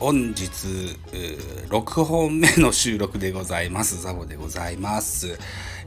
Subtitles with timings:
[0.00, 0.96] 本日、
[1.70, 4.00] 6本目の収録でございます。
[4.00, 5.36] ザボでございます。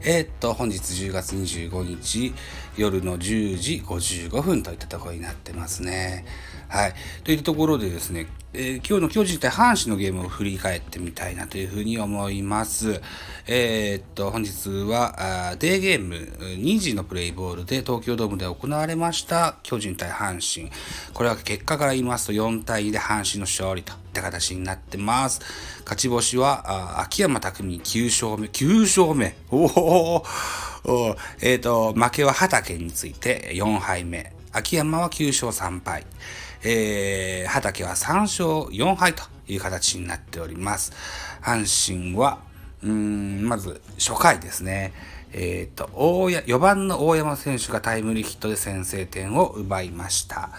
[0.04, 2.34] えー、っと、本日10月25日、
[2.76, 6.26] 夜の10時55分といったところになってますね。
[6.68, 6.94] はい。
[7.24, 13.00] といったところでですね、えー、今日の巨人対阪神のゲームを振り返ってみたいなというふうに思います。
[13.46, 20.70] えー、っと、本日はデーゲーム2時のプレイボールで東京ドームで行われました巨人対阪神。
[21.14, 25.40] これは結果から言いますと4対2で阪神の勝利とった形になってます。
[25.80, 28.48] 勝ち星は秋山匠9勝目。
[28.48, 30.22] 9勝目お
[30.84, 34.32] おえっ、と、負けは畑について4敗目。
[34.52, 36.04] 秋山は9勝3敗。
[36.64, 40.92] えー、畑は3勝4敗という形になっております。
[41.40, 42.38] 阪神は、
[42.82, 44.92] うん、まず初回ですね。
[45.32, 50.50] えっ、ー、と、4番の大山選手がタイムリーヒットで先制点を奪いました。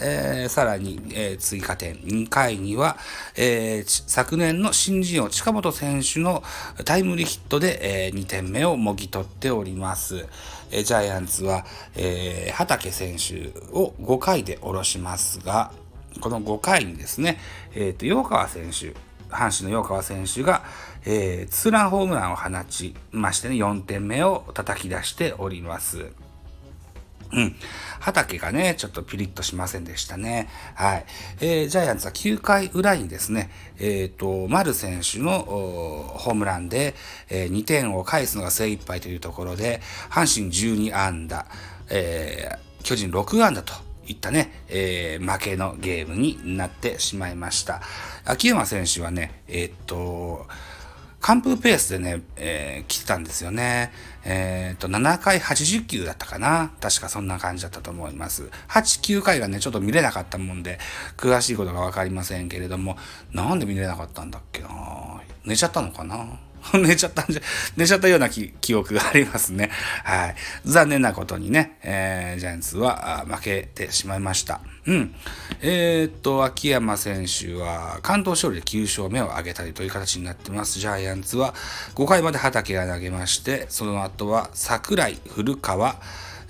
[0.00, 2.96] えー、さらに、えー、追加点、2回には、
[3.36, 6.42] えー、昨年の新人王近本選手の
[6.84, 10.26] タイムリーヒットで、えー、2点目をもぎ取っております。
[10.70, 11.64] えー、ジャイアンツは、
[11.96, 15.72] えー、畑選手を5回で下ろしますが、
[16.20, 17.38] この5回にですね、
[17.74, 18.94] え、ー、と、洋川選手、
[19.30, 20.64] 阪神の洋川選手が、
[21.04, 26.12] えー、ツーランホームランを放ちましてね、4点目を叩き出しております。
[27.32, 27.56] うん。
[28.00, 30.48] 畑がね、ちょっとピリッとしませんでしたね。
[30.74, 31.06] はい。
[31.40, 36.94] えー、ジャイアンツは9回裏にですね、えっ、ー、と、丸選手のホームランで、
[37.28, 41.46] えー、2点を返すのが精一杯というところで、阪神12安打、
[41.88, 43.74] えー、巨人6安打と
[44.06, 47.80] いったね、えー、負けのゲームになってしまいました。
[48.24, 50.46] 秋山選手はね、えっ、と、
[51.20, 53.92] 完封ペースでね、えー、来てたんですよね。
[54.24, 58.50] えっ、と、7回80球だったかな確かそんな感じだったと思います。
[58.68, 60.78] 8、9回がね、ちょっと見れなかったもんで、
[61.18, 62.96] 詳しいことがわかりませんけれども、
[63.32, 64.68] なんで見れなかったんだっけな
[65.44, 66.38] 寝ちゃったのかな
[66.74, 67.42] 寝ちゃったんじゃ、
[67.76, 69.70] 寝ちゃったような記憶がありますね。
[70.04, 70.34] はい。
[70.64, 74.60] 残念なことにね、えー、ジャイアンツは負けてしまいました。
[74.86, 75.14] うん。
[75.60, 80.78] えー、っと、秋山選手は関東勝利で9勝目を挙げたりという形になってます。
[80.78, 81.54] ジャイアンツは
[81.94, 85.96] 5回まで畑が投げまして、その後は桜井、古川、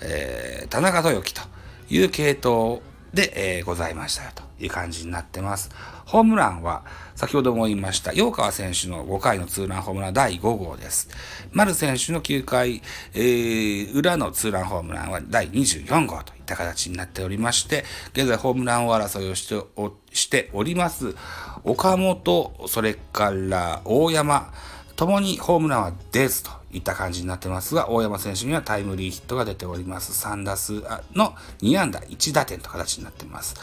[0.01, 1.41] えー、田中豊樹と
[1.89, 2.81] いう系統
[3.13, 5.69] で、えー、ございましたよという感じになってます。
[6.05, 6.83] ホームランは、
[7.15, 11.09] 先ほども言いました、洋川選手の5回のツーランホームラン第5号です。
[11.51, 12.81] 丸選手の9回、
[13.13, 17.83] えー、裏のツーランホームランは第24号といった形になっておりまして、
[18.13, 21.15] 現在ホームラン王争いをしておしております。
[21.63, 24.53] 岡本、それから大山、
[24.95, 30.25] ともにホームランは出ずといった感じになってますが、大山選手にはタイムリーヒットが出ております。
[30.25, 30.83] 3打数
[31.13, 33.55] の2安打1打点と形になっています。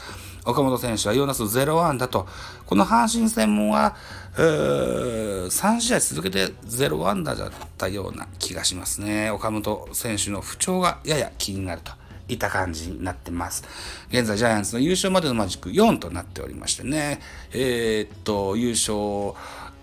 [0.45, 2.27] 岡本選手は4打数0安打と、
[2.67, 3.97] この阪神戦もは、
[4.37, 9.31] 3試合続けて0安打だったような気がしますね。
[9.31, 11.93] 岡本選手の不調がやや気になると。
[12.29, 13.65] いった感じになってます。
[14.11, 17.21] 現在ジャイアンツの優勝までのマジック4となっておりましてね、
[17.53, 19.35] えー、っと、優勝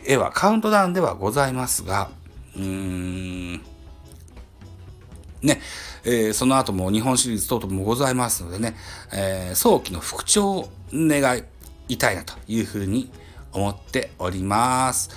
[0.06, 2.10] へはカウントダウンではございますが、
[2.56, 3.54] うーん、
[5.42, 5.62] ね、
[6.04, 8.76] えー、その後も日本シリーズ等々もございますのでね、
[9.14, 11.44] えー、早期の復調を願
[11.88, 13.12] いたいなというふうに
[13.52, 15.10] 思っております。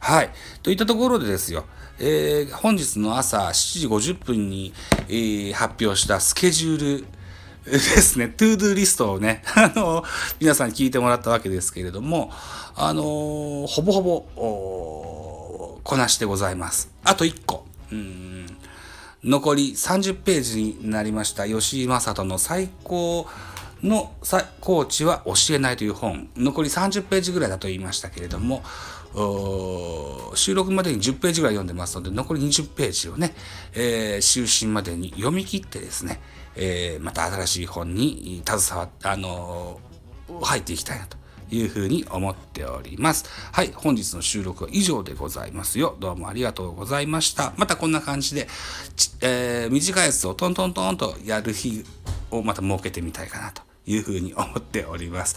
[0.00, 0.30] はい。
[0.62, 1.64] といったところでですよ、
[1.98, 4.72] えー、本日の朝7時50分に、
[5.08, 7.06] えー、発表したスケジュール
[7.66, 10.04] ですね、 to do list をね、 あの、
[10.38, 12.30] 皆さんに聞いてもらったわけですけれども、
[12.76, 13.02] あの、
[13.66, 14.26] ほぼほぼ、
[15.86, 16.90] こなしてございます。
[17.04, 17.64] あと1個。
[17.92, 18.58] うん
[19.22, 23.26] 残り30ページになりました吉井理人の最高
[23.82, 24.12] の
[24.60, 28.62] コーチは教えないという本残り30ページぐらいだと言いましたけれども
[30.34, 33.34] 収録までに10ページぐらい読んでますので残り20ページをね、
[33.74, 36.20] えー、就寝までに読み切ってですね、
[36.54, 41.16] えー、また新しい本に携わって、あのー、入っていきたいなと
[41.50, 43.24] いうふうに思っております。
[43.52, 45.96] はい、本日の収録は以上でございますよ。
[46.00, 47.52] どうもありがとうございました。
[47.56, 48.48] またこんな感じで、
[49.20, 51.84] えー、短いやつをトントントンとやる日
[52.30, 55.36] をまた設けてみたいかなというふうに思っております。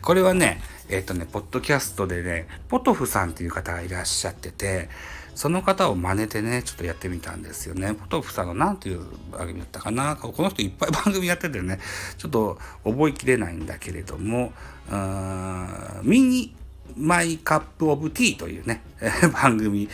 [0.00, 4.88] これはね、えっ、ー、とね、ポッドキャストでね、ポトフさんっていう方がいらっしゃってて、
[5.34, 7.94] その方を真似てね、ちょっとやってみたんですよね。
[7.94, 9.00] ポトフさんの何ていう
[9.30, 10.16] 番組だったかな。
[10.16, 11.78] この人いっぱい番組やっててね、
[12.18, 14.52] ちょっと覚えきれないんだけれども、
[14.88, 16.54] うーんミニ
[16.96, 18.82] マイカップオブティーというね、
[19.32, 19.88] 番組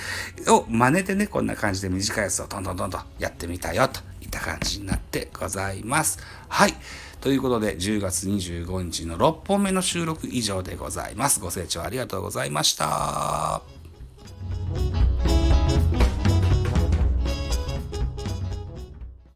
[0.48, 6.18] を真似てね、こんな感じで短いやつをトントントンとやってみたよといった感じになってございます
[6.48, 6.74] はい
[7.20, 13.75] ということで10月25日の6本目の収録以上でございますご清聴ありがとうございました